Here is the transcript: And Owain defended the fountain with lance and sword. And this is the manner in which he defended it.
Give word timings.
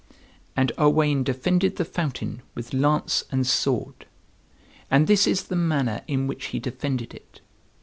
And 0.55 0.71
Owain 0.79 1.23
defended 1.23 1.75
the 1.75 1.85
fountain 1.85 2.41
with 2.55 2.73
lance 2.73 3.23
and 3.31 3.45
sword. 3.45 4.07
And 4.89 5.05
this 5.05 5.27
is 5.27 5.43
the 5.43 5.55
manner 5.55 6.01
in 6.07 6.25
which 6.25 6.45
he 6.45 6.59
defended 6.59 7.13
it. 7.13 7.39